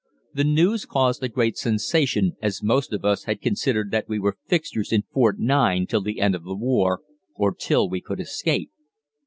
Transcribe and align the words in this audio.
The 0.33 0.43
news 0.43 0.85
caused 0.87 1.21
a 1.21 1.29
great 1.29 1.57
sensation, 1.57 2.35
as 2.41 2.63
most 2.63 2.91
of 2.91 3.05
us 3.05 3.25
had 3.25 3.39
considered 3.39 3.91
that 3.91 4.09
we 4.09 4.17
were 4.17 4.39
fixtures 4.47 4.91
in 4.91 5.03
Fort 5.13 5.37
9 5.37 5.85
till 5.85 6.01
the 6.01 6.19
end 6.19 6.33
of 6.33 6.43
the 6.43 6.55
war, 6.55 7.01
or 7.35 7.53
till 7.53 7.87
we 7.87 8.01
could 8.01 8.19
escape. 8.19 8.71